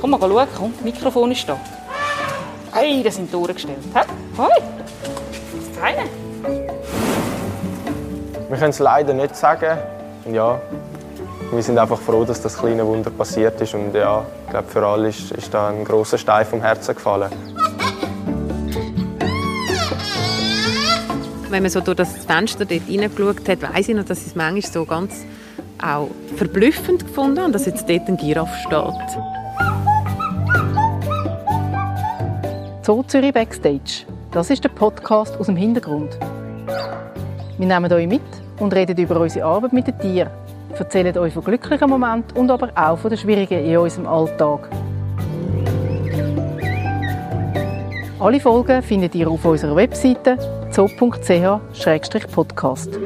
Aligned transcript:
Komm 0.00 0.10
mal 0.10 0.20
schauen, 0.20 0.48
komm, 0.56 0.72
das 0.74 0.84
Mikrofon 0.84 1.30
ist 1.32 1.48
da. 1.48 1.58
Hey, 2.72 3.02
das 3.02 3.16
sind 3.16 3.30
Tore 3.30 3.52
gestellt. 3.54 3.78
Hä? 3.94 4.00
Hoi! 4.38 4.48
Das 5.74 5.82
eine. 5.82 6.08
Wir 8.48 8.56
können 8.58 8.70
es 8.70 8.78
leider 8.78 9.12
nicht 9.12 9.36
sagen. 9.36 9.78
Und 10.24 10.34
ja, 10.34 10.60
wir 11.52 11.62
sind 11.62 11.78
einfach 11.78 12.00
froh, 12.00 12.24
dass 12.24 12.40
das 12.40 12.56
kleine 12.58 12.86
Wunder 12.86 13.10
passiert 13.10 13.60
ist. 13.60 13.74
Und 13.74 13.94
ja, 13.94 14.24
ich 14.44 14.50
glaube, 14.50 14.68
für 14.68 14.86
alle 14.86 15.08
ist, 15.08 15.30
ist 15.32 15.52
da 15.52 15.68
ein 15.68 15.84
großer 15.84 16.18
Stein 16.18 16.46
vom 16.46 16.62
Herzen 16.62 16.94
gefallen. 16.94 17.30
Wenn 21.54 21.62
man 21.62 21.70
so 21.70 21.80
durch 21.80 21.98
das 21.98 22.16
Fenster 22.24 22.64
dort 22.64 22.82
reingeschaut 22.88 23.48
hat, 23.48 23.62
weiss 23.62 23.88
ich 23.88 23.94
noch, 23.94 24.04
dass 24.04 24.22
ich 24.22 24.26
es 24.26 24.34
manchmal 24.34 24.62
so 24.62 24.84
ganz 24.84 25.24
auch 25.80 26.10
verblüffend 26.34 27.06
gefunden 27.06 27.38
habe, 27.42 27.52
dass 27.52 27.66
jetzt 27.66 27.88
dort 27.88 28.08
ein 28.08 28.16
Giraffe 28.16 28.58
steht. 28.58 29.22
Zoo 32.82 33.04
Zürich 33.04 33.32
Backstage. 33.32 34.04
Das 34.32 34.50
ist 34.50 34.64
der 34.64 34.70
Podcast 34.70 35.38
aus 35.38 35.46
dem 35.46 35.54
Hintergrund. 35.54 36.18
Wir 37.56 37.68
nehmen 37.68 37.92
euch 37.92 38.08
mit 38.08 38.22
und 38.58 38.74
reden 38.74 38.98
über 38.98 39.20
unsere 39.20 39.46
Arbeit 39.46 39.72
mit 39.72 39.86
den 39.86 39.96
Tieren, 40.00 40.32
erzählen 40.76 41.16
euch 41.16 41.34
von 41.34 41.44
glücklichen 41.44 41.88
Momenten 41.88 42.36
und 42.36 42.50
aber 42.50 42.70
auch 42.74 42.98
von 42.98 43.10
den 43.10 43.18
schwierigen 43.18 43.64
in 43.64 43.76
unserem 43.76 44.08
Alltag. 44.08 44.68
Alle 48.24 48.40
Folgen 48.40 48.82
findet 48.82 49.14
ihr 49.14 49.28
auf 49.28 49.44
unserer 49.44 49.76
Webseite 49.76 50.38
zoo.ch-podcast. 50.70 52.98